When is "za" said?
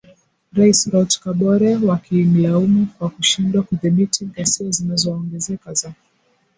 5.73-5.93